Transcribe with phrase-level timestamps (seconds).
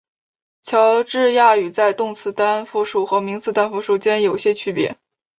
[0.63, 4.97] 乔治亚语在动词单复数和名词单复数间有些区别。